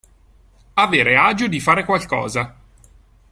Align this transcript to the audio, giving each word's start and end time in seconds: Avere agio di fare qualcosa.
Avere 0.73 1.15
agio 1.15 1.45
di 1.45 1.59
fare 1.59 1.85
qualcosa. 1.85 2.55